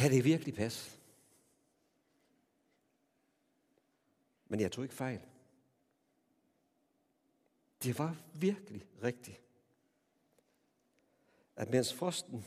[0.00, 0.98] Kan det virkelig passe?
[4.48, 5.20] Men jeg tog ikke fejl.
[7.82, 9.40] Det var virkelig rigtigt.
[11.56, 12.44] At mens frosten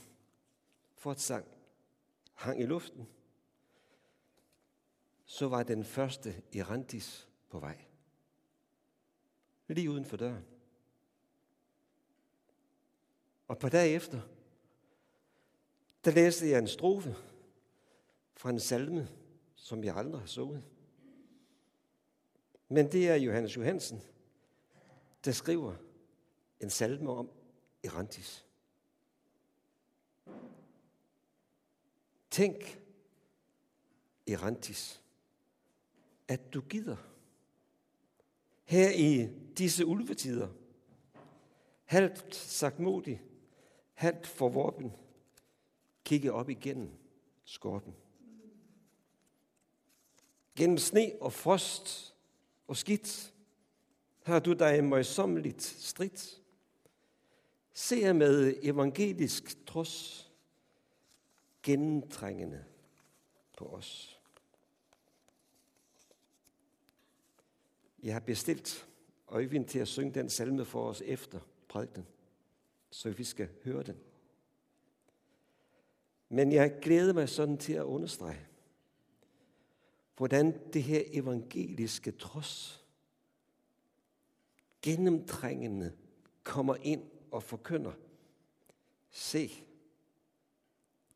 [0.96, 1.46] fortsang
[2.34, 3.08] hang i luften,
[5.26, 7.86] så var den første Irantis på vej.
[9.68, 10.46] Lige uden for døren.
[13.48, 14.22] Og på dag efter,
[16.06, 17.16] der læste jeg en strofe
[18.36, 19.08] fra en salme,
[19.56, 20.64] som jeg aldrig har sunget.
[22.70, 24.02] Men det er Johannes Johansen,
[25.26, 25.76] der skriver
[26.60, 27.30] en salme om
[27.84, 28.46] Erantis.
[32.32, 32.82] Tænk,
[34.28, 35.04] Erantis,
[36.28, 36.98] at du gider
[38.64, 40.50] her i disse ulvetider,
[41.86, 43.22] halvt sagt modig,
[43.94, 44.94] halvt forvorpen,
[46.04, 46.92] kigge op igennem
[47.44, 47.96] skorpen.
[50.56, 52.16] Gennem sne og frost
[52.68, 53.34] og skidt
[54.24, 56.42] har du dig møjsommeligt stridt.
[57.74, 60.32] Ser med evangelisk trods
[61.64, 62.66] gennemtrængende
[63.58, 64.20] på os.
[68.04, 68.88] Jeg har bestilt
[69.28, 72.08] Øjvind til at synge den salme for os efter prædiken,
[72.92, 73.98] så vi skal høre den.
[76.30, 78.48] Men jeg glæder mig sådan til at understrege,
[80.18, 82.84] hvordan det her evangeliske trods
[84.82, 85.94] gennemtrængende
[86.44, 87.94] kommer ind og forkynder.
[89.10, 89.52] Se,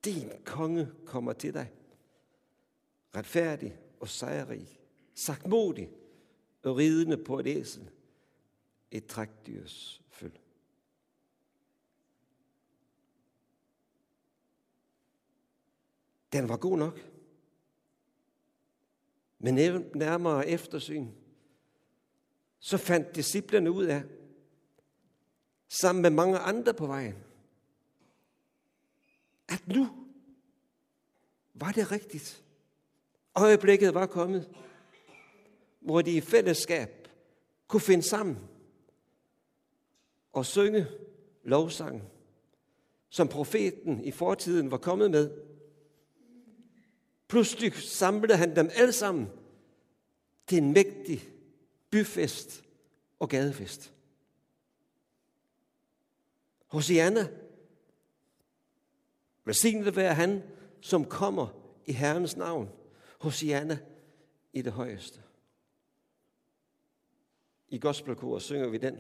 [0.06, 1.72] din konge kommer til dig.
[3.16, 4.80] Retfærdig og sejrig,
[5.16, 5.90] sagtmodig
[6.64, 7.90] og ridende på et æsel.
[8.92, 10.40] Et trækdyrs følge.
[16.34, 17.17] Den var god nok.
[19.40, 19.56] Men
[19.96, 21.08] nærmere eftersyn,
[22.60, 24.04] så fandt disciplerne ud af,
[25.70, 27.16] sammen med mange andre på vejen,
[29.48, 29.88] at nu
[31.54, 32.44] var det rigtigt.
[33.36, 34.50] Øjeblikket var kommet,
[35.80, 37.08] hvor de i fællesskab
[37.68, 38.38] kunne finde sammen
[40.34, 40.88] og synge
[41.44, 42.04] lovsang,
[43.10, 45.32] som profeten i fortiden var kommet med.
[47.28, 49.30] Pludselig samlede han dem alle sammen
[50.48, 51.30] til en mægtig
[51.90, 52.64] byfest
[53.20, 53.94] og gadefest.
[56.68, 57.28] Hosianna,
[59.46, 60.44] velsignet være han,
[60.82, 61.48] som kommer
[61.86, 62.70] i Herrens navn.
[63.20, 63.80] Hosianna
[64.54, 65.20] i det højeste.
[67.70, 68.98] I gospelkor synger vi den,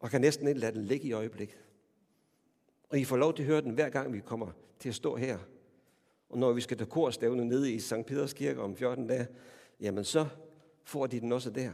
[0.00, 1.58] og kan næsten ikke lade den ligge i øjeblik.
[2.88, 5.16] Og I får lov til at høre den hver gang, vi kommer til at stå
[5.16, 5.38] her
[6.28, 8.06] og når vi skal til korstævne nede i St.
[8.06, 9.28] Peders Kirke om 14 dage,
[9.80, 10.28] jamen så
[10.84, 11.72] får de den også der.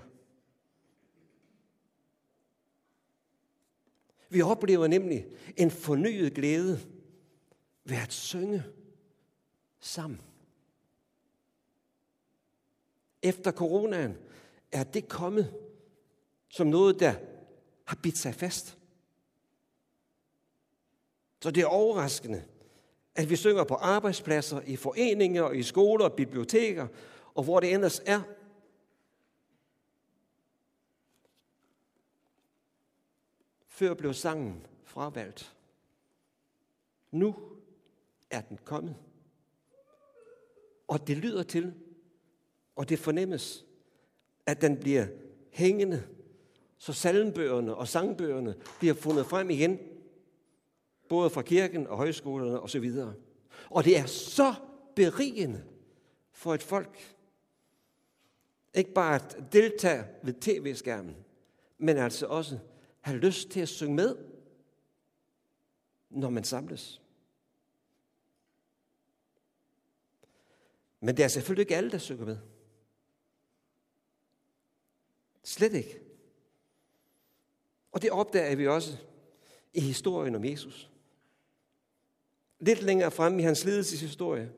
[4.28, 5.26] Vi oplever nemlig
[5.56, 6.80] en fornyet glæde
[7.84, 8.62] ved at synge
[9.80, 10.20] sammen.
[13.22, 14.16] Efter coronaen
[14.72, 15.54] er det kommet
[16.48, 17.14] som noget, der
[17.84, 18.78] har bidt sig fast.
[21.42, 22.44] Så det er overraskende,
[23.14, 26.86] at vi synger på arbejdspladser, i foreninger, i skoler og biblioteker,
[27.34, 28.20] og hvor det ellers er.
[33.66, 35.56] Før blev sangen fravalgt.
[37.10, 37.34] Nu
[38.30, 38.96] er den kommet.
[40.88, 41.74] Og det lyder til,
[42.76, 43.64] og det fornemmes,
[44.46, 45.06] at den bliver
[45.50, 46.06] hængende,
[46.78, 49.78] så salmbøgerne og sangbøgerne bliver fundet frem igen
[51.08, 52.92] både fra kirken og højskolerne osv.
[53.70, 54.54] Og det er så
[54.96, 55.64] berigende
[56.32, 57.16] for et folk,
[58.74, 61.16] ikke bare at deltage ved tv-skærmen,
[61.78, 62.58] men altså også
[63.00, 64.16] have lyst til at synge med,
[66.10, 67.00] når man samles.
[71.00, 72.38] Men det er selvfølgelig ikke alle, der synger med.
[75.42, 76.00] Slet ikke.
[77.92, 78.96] Og det opdager vi også
[79.74, 80.93] i historien om Jesus
[82.58, 84.52] lidt længere frem i hans lidelseshistorie,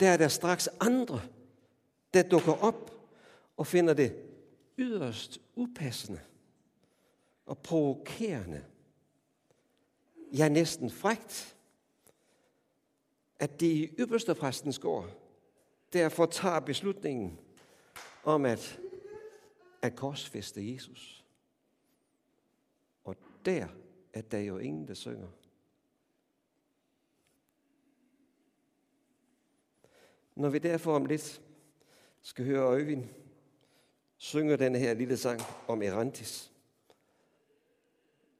[0.00, 1.22] der er der straks andre,
[2.14, 2.90] der dukker op
[3.56, 4.16] og finder det
[4.78, 6.20] yderst upassende
[7.46, 8.64] og provokerende,
[10.32, 11.56] ja næsten frægt,
[13.38, 15.20] at det i ypperste præstens gård
[15.92, 17.38] derfor tager beslutningen
[18.24, 18.80] om at,
[19.82, 21.24] at korsfeste Jesus.
[23.04, 23.68] Og der
[24.12, 25.28] er der jo ingen, der synger.
[30.40, 31.42] Når vi derfor om lidt
[32.20, 33.08] skal høre Øjvind
[34.16, 36.52] synge den her lille sang om Erantis,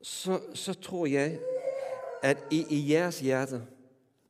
[0.03, 1.41] så, så tror jeg,
[2.23, 3.67] at I, i jeres hjerte,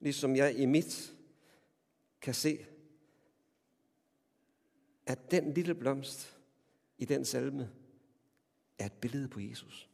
[0.00, 1.14] ligesom jeg i mit,
[2.20, 2.66] kan se,
[5.06, 6.38] at den lille blomst
[6.98, 7.70] i den salme
[8.78, 9.88] er et billede på Jesus.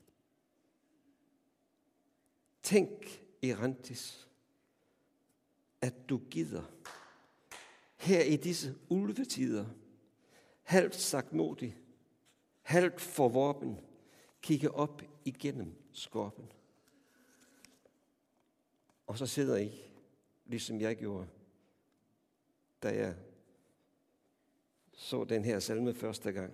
[2.63, 4.29] Tænk, Erantis,
[5.81, 6.63] at du gider
[8.07, 9.67] her i disse ulvetider,
[10.63, 11.79] halvt sagt modig,
[12.63, 13.81] halvt forvorben,
[14.43, 16.53] kigge op igennem skorpen.
[19.07, 19.73] Og så sidder I,
[20.47, 21.29] ligesom jeg gjorde,
[22.83, 23.15] da jeg
[24.93, 26.53] så den her salme første gang.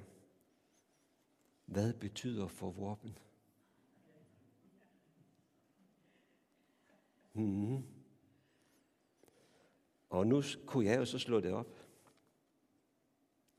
[1.66, 3.18] Hvad betyder forvorben?
[7.34, 7.91] Mm.
[10.12, 11.86] Og nu kunne jeg jo så slå det op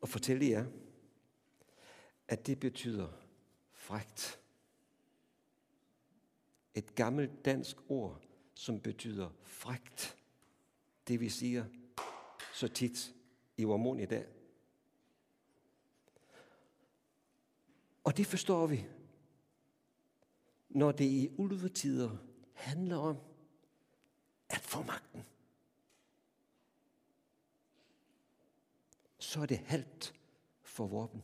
[0.01, 0.65] og fortælle jer,
[2.27, 3.07] at det betyder
[3.71, 4.39] frægt.
[6.75, 8.21] Et gammelt dansk ord,
[8.53, 10.17] som betyder frægt.
[11.07, 11.65] Det vi siger
[12.53, 13.15] så tit
[13.57, 14.27] i Vormon i dag.
[18.03, 18.85] Og det forstår vi,
[20.69, 22.17] når det i ulvetider
[22.53, 23.17] handler om
[24.49, 25.23] at få magten.
[29.33, 30.13] Så er det halvt
[30.61, 31.23] for vorpen.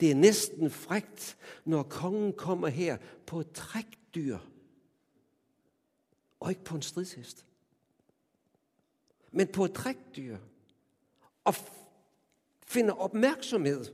[0.00, 4.38] Det er næsten frægt, når kongen kommer her på et trækdyr,
[6.40, 7.46] og ikke på en stridshest,
[9.30, 10.38] men på et trækdyr,
[11.44, 11.54] og
[12.66, 13.84] finder opmærksomhed.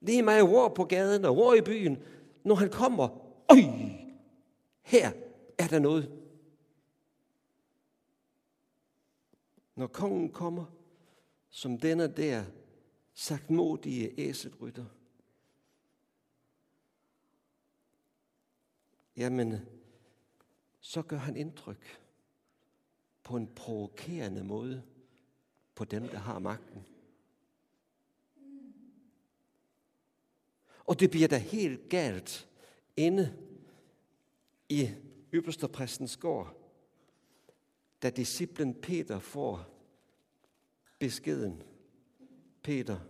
[0.00, 2.02] Lige mig råd på gaden og råd i byen,
[2.44, 3.08] når han kommer.
[3.50, 3.58] Øj,
[4.82, 5.12] her
[5.58, 6.23] er der noget.
[9.74, 10.64] Når kongen kommer,
[11.50, 12.44] som denne der
[13.14, 14.86] sagtmodige æselrytter,
[19.16, 19.68] jamen,
[20.80, 22.00] så gør han indtryk
[23.22, 24.82] på en provokerende måde
[25.74, 26.86] på dem, der har magten.
[30.84, 32.48] Og det bliver da helt galt
[32.96, 33.38] inde
[34.68, 34.90] i
[35.34, 36.63] yppersterpræstens gård,
[38.04, 39.70] da disciplen Peter får
[40.98, 41.62] beskeden.
[42.62, 43.00] Peter,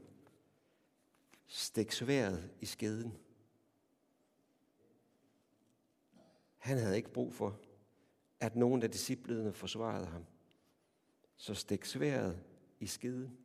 [1.46, 3.18] stik sværet i skeden.
[6.58, 7.60] Han havde ikke brug for,
[8.40, 10.24] at nogen af disciplene forsvarede ham.
[11.36, 12.44] Så stik sværet
[12.80, 13.38] i skeden.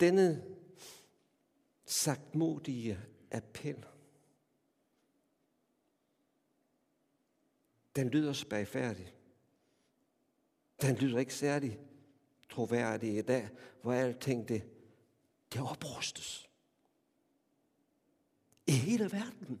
[0.00, 0.44] Denne
[1.84, 3.86] sagtmodige appel,
[7.98, 9.14] den lyder spagfærdig.
[10.82, 11.78] Den lyder ikke særlig
[12.50, 13.48] troværdig i dag,
[13.82, 14.62] hvor alting det,
[15.52, 16.48] det oprustes.
[18.66, 19.60] I hele verden.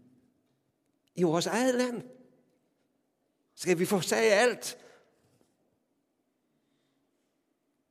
[1.14, 2.02] I vores eget land.
[3.54, 4.78] Skal vi få sige alt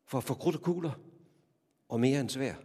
[0.05, 0.99] for at få krudt og kugler
[1.89, 2.55] og mere end svær?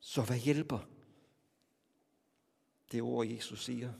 [0.00, 0.89] Så hvad hjælper
[2.92, 3.92] det ord, Jesus siger?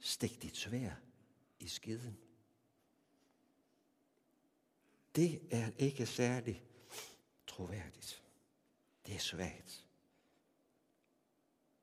[0.00, 0.90] Stik dit svær
[1.58, 2.18] i skeden.
[5.16, 6.64] Det er ikke særlig
[7.46, 8.24] troværdigt.
[9.06, 9.86] Det er svagt.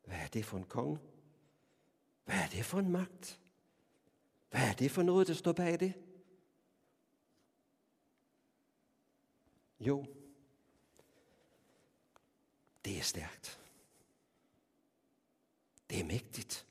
[0.03, 0.99] Hvad er det for en konge?
[2.25, 3.39] Hvad er det for en magt?
[4.49, 5.93] Hvad er det for noget, der står bag det?
[9.79, 10.05] Jo,
[12.85, 13.64] det er stærkt.
[15.89, 16.67] Det er mægtigt.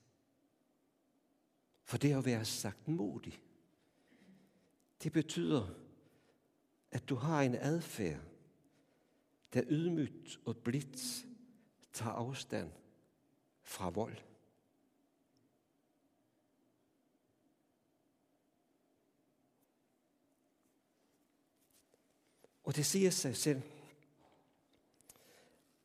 [1.83, 3.41] For det at være sagt modig,
[5.03, 5.69] det betyder,
[6.91, 8.21] at du har en adfærd,
[9.53, 11.27] der ydmygt og blidt
[11.93, 12.73] tager afstand
[13.63, 14.17] fra vold.
[22.65, 23.63] Og det siger sig selv,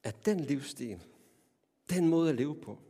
[0.03, 1.03] at den livsstil,
[1.89, 2.88] den måde at leve på,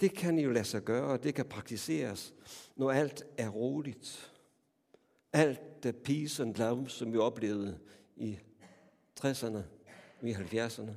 [0.00, 2.34] det kan jo lade sig gøre, og det kan praktiseres,
[2.76, 4.32] når alt er roligt.
[5.32, 7.80] Alt er peace and love, som vi oplevede
[8.16, 8.38] i
[9.20, 9.58] 60'erne,
[10.22, 10.92] i 70'erne.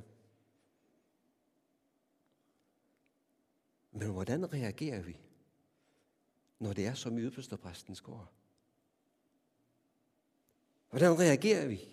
[3.92, 5.16] Men hvordan reagerer vi,
[6.58, 7.30] når det er som i
[7.62, 8.32] præstens gård?
[10.90, 11.88] Hvordan reagerer vi,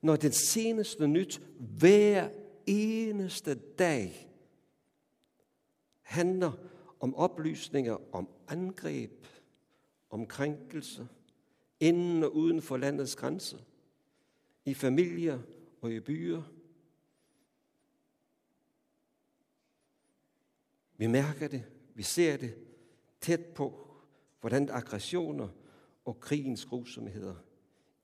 [0.00, 2.30] Når den seneste nyt hver
[2.66, 4.27] eneste dag
[6.08, 6.52] handler
[7.00, 9.26] om oplysninger om angreb,
[10.10, 11.08] om krænkelse,
[11.80, 13.58] inden og uden for landets grænser,
[14.64, 15.40] i familier
[15.80, 16.42] og i byer.
[20.96, 22.54] Vi mærker det, vi ser det
[23.20, 23.86] tæt på,
[24.40, 25.48] hvordan aggressioner
[26.04, 27.34] og krigens grusomheder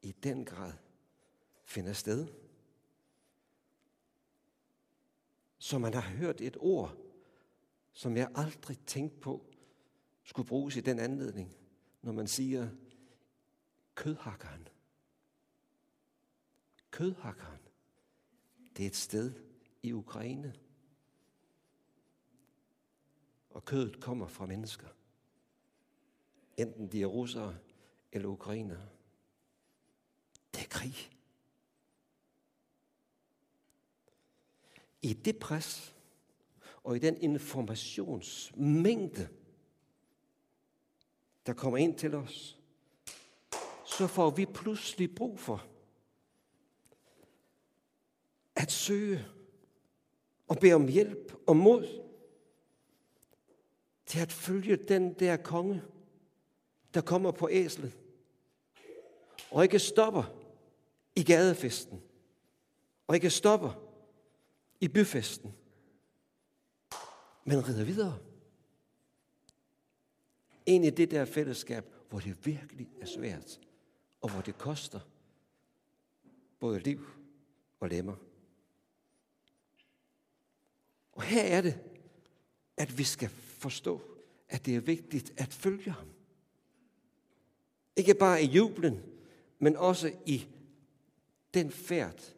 [0.03, 0.73] i den grad
[1.65, 2.27] finder sted.
[5.59, 7.04] Så man har hørt et ord,
[7.95, 9.47] som jeg aldrig tænkte på
[10.23, 11.57] skulle bruges i den anledning,
[12.03, 12.69] når man siger
[13.95, 14.69] kødhakkeren.
[16.91, 17.61] Kødhakkeren.
[18.77, 19.33] Det er et sted
[19.83, 20.55] i Ukraine.
[23.51, 24.89] Og kødet kommer fra mennesker.
[26.57, 27.59] Enten de er russere
[28.13, 28.89] eller ukrainere.
[30.55, 31.11] Det er krig.
[35.03, 35.94] I det pres
[36.85, 39.29] og i den informationsmængde,
[41.47, 42.59] der kommer ind til os,
[43.87, 45.67] så får vi pludselig brug for
[48.57, 49.27] at søge
[50.49, 52.03] og bede om hjælp og mod
[54.07, 55.83] til at følge den der konge,
[56.95, 57.99] der kommer på æslet,
[59.51, 60.25] og ikke stopper
[61.17, 62.03] i gadefesten,
[63.07, 63.73] og ikke stopper
[64.81, 65.55] i byfesten,
[67.45, 68.19] men rider videre.
[70.67, 73.61] Ind i det der fællesskab, hvor det virkelig er svært,
[74.21, 75.01] og hvor det koster
[76.61, 77.07] både liv
[77.81, 78.17] og lemmer.
[81.13, 81.81] Og her er det,
[82.77, 84.03] at vi skal forstå,
[84.49, 86.09] at det er vigtigt at følge ham.
[87.97, 89.03] Ikke bare i jublen,
[89.59, 90.47] men også i
[91.55, 92.35] den færd,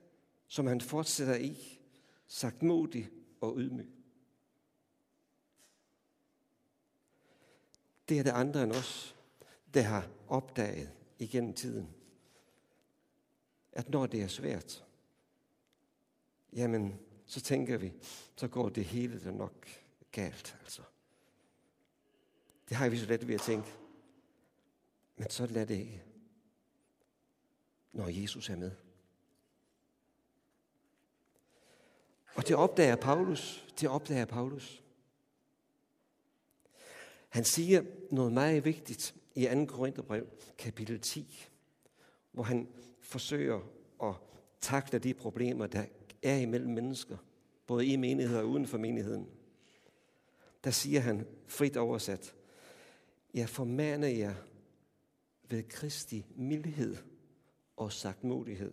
[0.47, 1.81] som han fortsætter i,
[2.27, 3.11] sagt modig
[3.41, 3.96] og ydmyg.
[8.09, 9.17] Det er det andre end os,
[9.75, 11.95] der har opdaget igennem tiden,
[13.73, 14.85] at når det er svært,
[16.53, 17.93] jamen, så tænker vi,
[18.37, 19.69] så går det hele da nok
[20.13, 20.83] galt, altså.
[22.69, 23.69] Det har vi så let ved at tænke.
[25.17, 26.05] Men så lad det ikke,
[27.93, 28.73] når Jesus er med.
[32.35, 33.67] Og det opdager Paulus.
[33.81, 34.83] Det opdager Paulus.
[37.37, 39.65] Han siger noget meget vigtigt i 2.
[39.65, 40.27] Korintherbrev,
[40.59, 41.47] kapitel 10,
[42.33, 42.69] hvor han
[43.01, 43.61] forsøger
[44.03, 44.15] at
[44.61, 45.85] takle de problemer, der
[46.23, 47.17] er imellem mennesker,
[47.67, 49.29] både i menigheden og uden for menigheden.
[50.65, 52.35] Der siger han frit oversat,
[53.35, 54.35] jeg formaner jer
[55.49, 56.97] ved Kristi mildhed
[57.77, 58.73] og sagtmodighed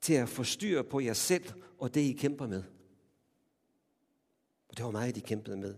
[0.00, 2.62] til at forstyrre på jer selv og det, I kæmper med.
[4.68, 5.74] Og det var meget, de kæmpede med.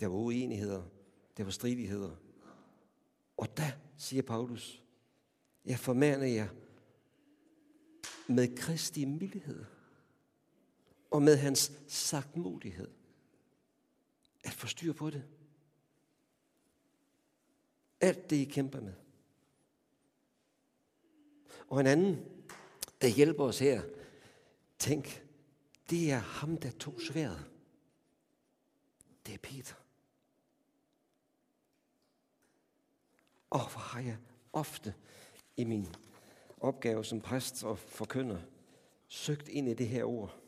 [0.00, 0.82] Der var uenigheder,
[1.36, 2.16] der var stridigheder.
[3.36, 4.82] Og der, siger Paulus,
[5.64, 6.48] jeg formaner jer
[8.28, 9.64] med Kristi mildhed
[11.10, 12.90] og med hans sagtmodighed
[14.44, 15.24] at få styr på det.
[18.00, 18.94] Alt det, I kæmper med.
[21.68, 22.24] Og en anden,
[23.00, 23.82] der hjælper os her,
[24.78, 25.26] tænk,
[25.90, 27.50] det er ham, der tog sværet.
[29.26, 29.83] Det er Peter.
[33.54, 34.16] Og hvor har jeg
[34.52, 34.94] ofte
[35.56, 35.94] i min
[36.60, 38.40] opgave som præst og forkynder
[39.08, 40.40] søgt ind i det her ord.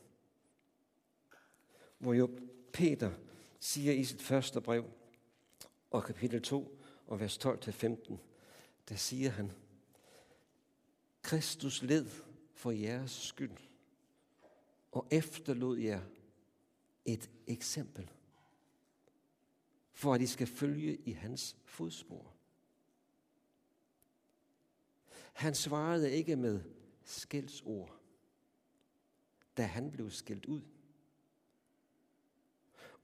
[1.98, 2.38] Hvor jo
[2.72, 3.12] Peter
[3.60, 4.84] siger i sit første brev
[5.90, 8.16] og kapitel 2 og vers 12-15,
[8.88, 9.52] der siger han,
[11.22, 12.06] Kristus led
[12.54, 13.56] for jeres skyld
[14.92, 16.02] og efterlod jer
[17.04, 18.10] et eksempel,
[19.92, 22.36] for at I skal følge i hans fodspor.
[25.37, 26.62] Han svarede ikke med
[27.05, 28.00] skældsord,
[29.57, 30.62] da han blev skældt ud.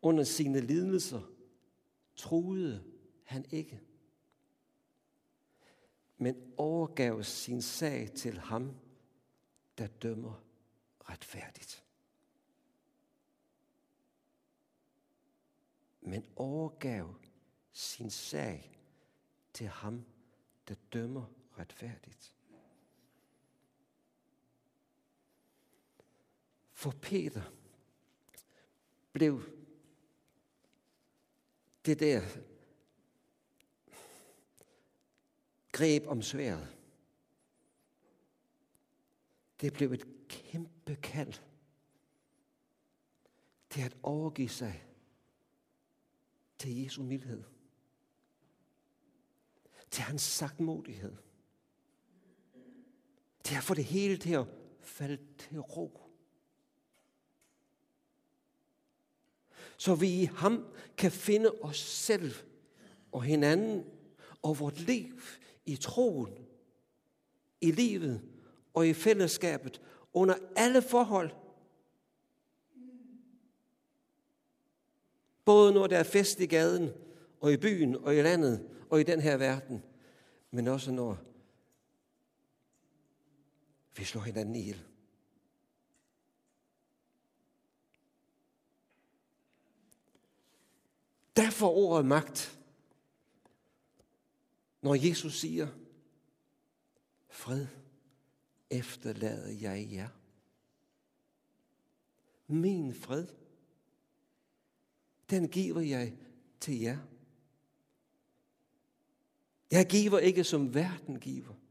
[0.03, 1.23] Under sine lidelser
[2.17, 2.85] troede
[3.25, 3.81] han ikke,
[6.17, 8.77] men overgav sin sag til ham,
[9.79, 10.45] der dømmer
[11.01, 11.85] retfærdigt.
[16.01, 17.15] Men overgav
[17.73, 18.79] sin sag
[19.53, 20.05] til ham,
[20.69, 22.35] der dømmer retfærdigt.
[26.73, 27.42] For Peter
[29.12, 29.42] blev
[31.87, 32.21] det der
[35.73, 36.78] greb om sværet
[39.62, 41.35] Det blev et kæmpe kald.
[43.75, 44.87] Det at overgive sig
[46.59, 47.44] til Jesu mildhed.
[49.90, 51.16] Til hans sagtmodighed.
[53.49, 54.46] Det er for det hele til at
[54.80, 56.00] falde til ro.
[59.76, 62.34] Så vi i ham kan finde os selv
[63.12, 63.84] og hinanden
[64.42, 65.20] og vort liv
[65.66, 66.32] i troen,
[67.61, 68.22] i livet
[68.75, 69.80] og i fællesskabet
[70.12, 71.30] under alle forhold.
[75.44, 76.90] Både når der er fest i gaden,
[77.40, 79.82] og i byen, og i landet, og i den her verden,
[80.50, 81.18] men også når
[84.02, 84.85] vi slår hinanden ihjel.
[91.37, 92.59] Derfor ordet magt.
[94.80, 95.68] Når Jesus siger,
[97.28, 97.66] fred
[98.71, 100.09] efterlader jeg jer.
[102.47, 103.26] Min fred,
[105.30, 106.16] den giver jeg
[106.61, 106.99] til jer.
[109.71, 111.62] Jeg giver ikke som verden giver.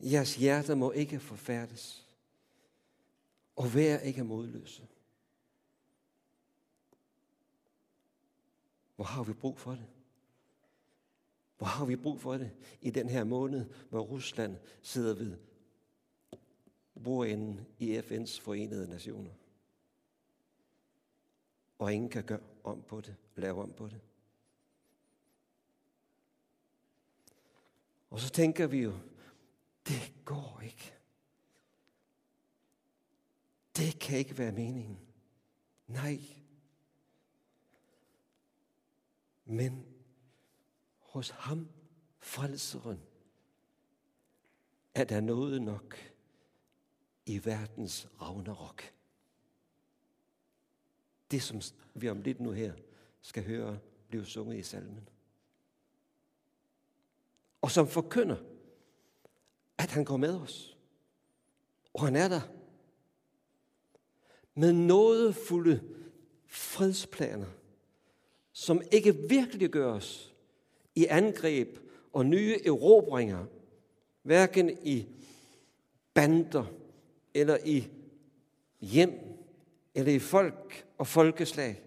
[0.00, 2.06] Jeres hjerter må ikke forfærdes,
[3.56, 4.88] og vær ikke modløse.
[8.96, 9.86] Hvor har vi brug for det?
[11.58, 12.50] Hvor har vi brug for det
[12.80, 15.36] i den her måned, hvor Rusland sidder ved
[17.04, 19.30] bordenden i FN's forenede nationer?
[21.78, 24.00] Og ingen kan gøre om på det, lave om på det.
[28.10, 28.98] Og så tænker vi jo,
[29.88, 30.94] det går ikke.
[33.76, 34.98] Det kan ikke være meningen.
[35.86, 36.20] Nej.
[39.44, 39.86] Men
[40.98, 41.68] hos ham,
[42.18, 43.00] frelseren,
[44.94, 45.96] er der noget nok
[47.26, 48.82] i verdens Ragnarok.
[51.30, 51.60] Det, som
[51.94, 52.74] vi om lidt nu her
[53.20, 55.08] skal høre, blive sunget i salmen.
[57.60, 58.57] Og som forkynder,
[59.78, 60.76] at han går med os.
[61.94, 62.40] Og han er der.
[64.54, 65.82] Med nådefulde
[66.46, 67.46] fredsplaner,
[68.52, 70.34] som ikke virkelig gøres
[70.94, 71.78] i angreb
[72.12, 73.46] og nye erobringer,
[74.22, 75.06] hverken i
[76.14, 76.64] bander
[77.34, 77.88] eller i
[78.80, 79.12] hjem
[79.94, 81.82] eller i folk og folkeslag.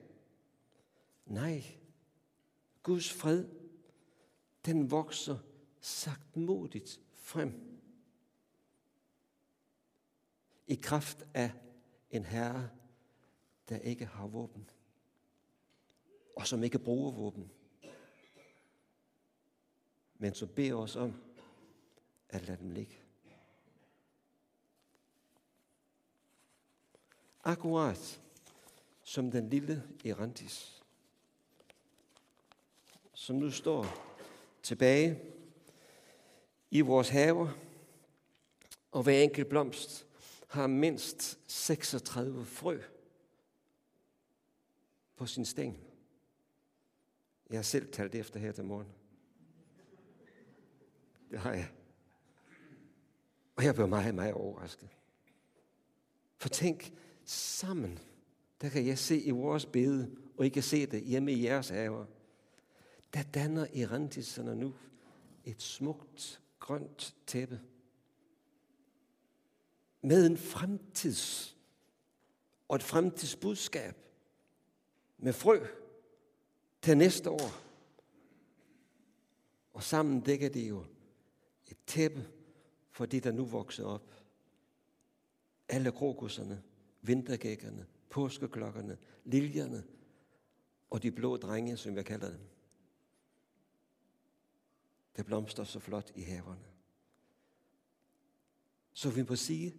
[1.26, 1.64] Nej,
[2.84, 3.46] Guds fred,
[4.66, 5.38] den vokser
[5.82, 7.71] sagtmodigt frem
[10.72, 11.52] i kraft af
[12.12, 12.70] en herre,
[13.70, 14.70] der ikke har våben,
[16.36, 17.52] og som ikke bruger våben,
[20.18, 21.24] men som beder os om
[22.30, 22.98] at lade dem ligge.
[27.44, 28.22] Akkurat
[29.04, 30.84] som den lille Erantis,
[33.14, 33.86] som nu står
[34.64, 35.22] tilbage
[36.70, 37.50] i vores haver,
[38.92, 40.08] og hver enkelt blomst
[40.52, 42.82] har mindst 36 frø
[45.16, 45.78] på sin stæng.
[47.50, 48.88] Jeg har selv talt efter her til morgen.
[51.32, 51.72] Det har jeg.
[53.56, 54.90] Og jeg blev meget, meget overrasket.
[56.38, 56.94] For tænk,
[57.26, 58.00] sammen,
[58.62, 61.70] der kan jeg se i vores bede, og I kan se det hjemme i jeres
[61.70, 62.06] haver.
[63.14, 64.74] Der danner erantiserne nu
[65.46, 67.62] et smukt grønt tæppe
[70.02, 71.58] med en fremtids
[72.68, 73.96] og et fremtidsbudskab
[75.18, 75.68] med frø
[76.82, 77.62] til næste år.
[79.74, 80.86] Og sammen dækker det jo
[81.68, 82.28] et tæppe
[82.92, 84.14] for det, der nu vokser op.
[85.70, 86.64] Alle krokusserne,
[87.02, 89.84] vintergækkerne, påskeklokkerne, liljerne
[90.90, 92.40] og de blå drenge, som jeg kalder dem.
[95.16, 96.66] Det blomster så flot i haverne.
[98.94, 99.74] Så vi må sige,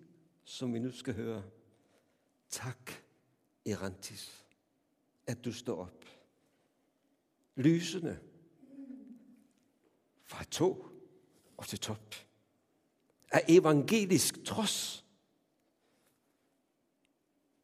[0.45, 1.51] som vi nu skal høre.
[2.49, 2.91] Tak,
[3.67, 4.47] Erantis,
[5.27, 6.05] at du står op.
[7.57, 8.21] Lysende
[10.23, 10.87] fra to
[11.57, 12.15] og til top.
[13.33, 15.03] Af evangelisk trods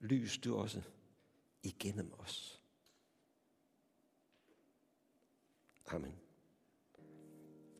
[0.00, 0.82] lys du også
[1.62, 2.62] igennem os.
[5.86, 6.14] Amen.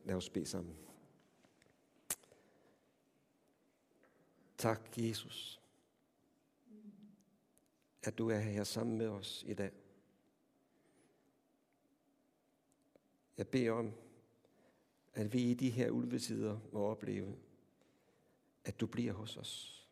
[0.05, 0.88] Lad os bede sammen.
[4.59, 5.61] Tak, Jesus,
[8.03, 9.73] at du er her sammen med os i dag.
[13.37, 13.93] Jeg beder om,
[15.15, 17.37] at vi i de her ulvetider må opleve,
[18.65, 19.87] at du bliver hos os.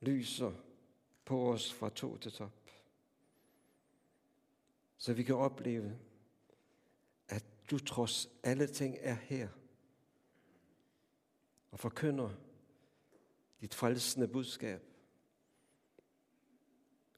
[0.00, 0.52] Lyser
[1.24, 2.70] på os fra to til top.
[4.96, 5.98] Så vi kan opleve,
[7.28, 9.48] at du trods alle ting er her
[11.70, 12.30] og forkynder
[13.60, 14.82] dit frelsende budskab.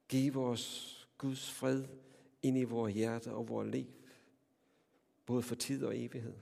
[0.09, 1.89] Giv os Guds fred
[2.43, 3.87] ind i vores hjerte og vores liv,
[5.27, 6.35] både for tid og evighed.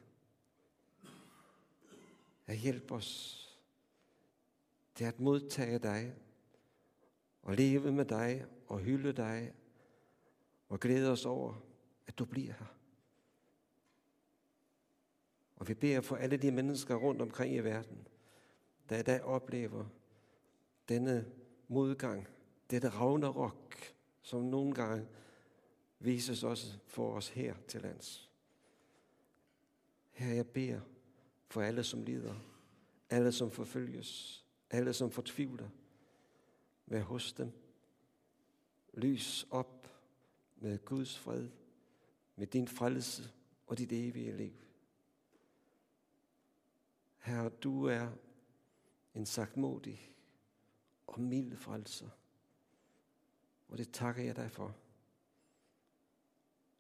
[2.46, 3.36] At hjælp os
[4.94, 6.14] til at modtage dig
[7.42, 9.54] og leve med dig og hylde dig
[10.68, 11.54] og glæde os over,
[12.06, 12.79] at du bliver her.
[15.60, 18.08] Og vi beder for alle de mennesker rundt omkring i verden,
[18.88, 19.84] der i dag oplever
[20.88, 21.26] denne
[21.68, 22.28] modgang,
[22.70, 23.76] dette ragnarok,
[24.22, 25.06] som nogle gange
[25.98, 28.30] vises også for os her til lands.
[30.10, 30.80] Her jeg beder
[31.48, 32.34] for alle, som lider,
[33.10, 35.68] alle, som forfølges, alle, som fortvivler.
[36.86, 37.52] Vær hos dem.
[38.94, 39.90] Lys op
[40.56, 41.48] med Guds fred,
[42.36, 43.30] med din frelse
[43.66, 44.52] og dit evige liv.
[47.20, 48.10] Herre, du er
[49.14, 50.14] en sagtmodig
[51.06, 52.08] og mild frelser.
[53.68, 54.76] Og det takker jeg dig for.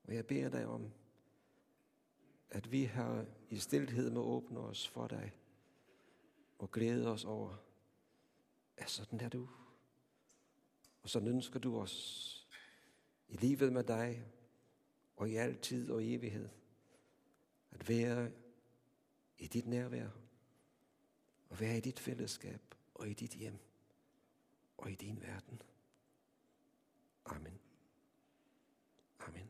[0.04, 0.92] Og jeg beder dig om,
[2.50, 5.32] at vi her i stilhed må åbne os for dig
[6.58, 7.56] og glæde os over,
[8.76, 9.48] at sådan er du.
[11.02, 12.36] Og så ønsker du os
[13.28, 14.26] i livet med dig
[15.16, 16.48] og i al tid og evighed
[17.70, 18.32] at være
[19.38, 20.08] i dit nærvær
[21.50, 22.60] og være i dit fællesskab
[22.94, 23.58] og i dit hjem
[24.78, 25.62] og i din verden.
[27.24, 27.60] Amen.
[29.18, 29.49] Amen.